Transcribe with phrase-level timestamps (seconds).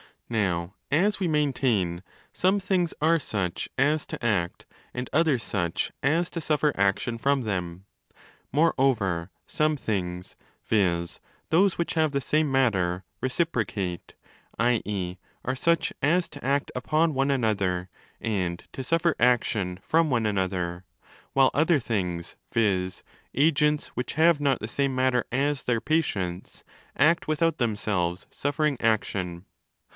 [0.29, 2.01] Now, as we maintain,?
[2.33, 7.41] some things are such as to act and others such as to suffer action from
[7.41, 7.85] them.
[8.51, 11.19] Moreover, some things—viz.
[11.49, 14.15] those which have the same matter— 20 'reciprocate',
[14.57, 15.17] i.e.
[15.45, 17.89] are such as to act upon one another
[18.19, 20.85] and to suffer action from one another;
[21.33, 23.03] while other things, viz.
[23.35, 26.63] agents which have not the same matter as their patients,
[26.97, 29.45] act without themselves suffering action.